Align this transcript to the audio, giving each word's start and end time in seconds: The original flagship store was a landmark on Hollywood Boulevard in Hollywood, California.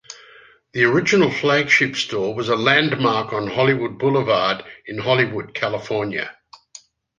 The 0.73 0.83
original 0.83 1.29
flagship 1.29 1.95
store 1.95 2.33
was 2.33 2.49
a 2.49 2.55
landmark 2.55 3.33
on 3.33 3.45
Hollywood 3.47 3.99
Boulevard 3.99 4.65
in 4.87 4.97
Hollywood, 4.97 5.53
California. 5.53 6.35